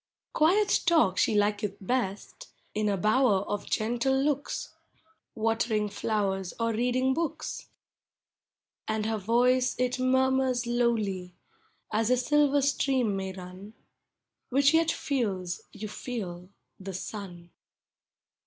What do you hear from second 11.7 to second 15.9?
As a silver stream may run. Which yet feels, you